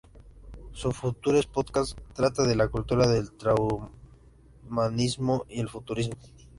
[0.71, 6.17] Su "Futures Podcast" trata de la cultura del transhumanismo y el futurismo.